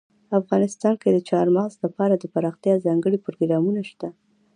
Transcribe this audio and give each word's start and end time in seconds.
افغانستان 0.39 0.93
کې 1.01 1.09
د 1.11 1.17
چار 1.29 1.45
مغز 1.55 1.73
لپاره 1.85 2.13
دپرمختیا 2.15 2.73
ځانګړي 2.85 3.17
پروګرامونه 3.25 3.81
شته. 3.89 4.07